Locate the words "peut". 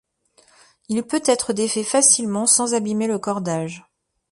1.03-1.21